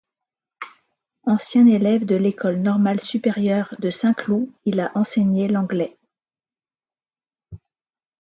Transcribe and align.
Ancien 1.27 1.67
élève 1.67 2.05
de 2.05 2.15
L’École 2.15 2.57
normale 2.59 3.01
supérieure 3.01 3.75
de 3.77 3.91
Saint-Cloud, 3.91 4.49
il 4.65 4.79
a 4.79 4.91
enseigné 4.95 5.47
l’anglais. 5.47 5.95